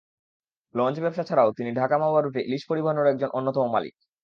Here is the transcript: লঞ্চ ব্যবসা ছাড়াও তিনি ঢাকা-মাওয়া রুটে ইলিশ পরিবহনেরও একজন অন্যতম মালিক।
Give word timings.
লঞ্চ 0.75 0.97
ব্যবসা 0.99 1.23
ছাড়াও 1.23 1.49
তিনি 1.57 1.69
ঢাকা-মাওয়া 1.71 2.19
রুটে 2.21 2.41
ইলিশ 2.41 2.63
পরিবহনেরও 2.69 3.11
একজন 3.11 3.29
অন্যতম 3.33 3.65
মালিক। 3.71 3.93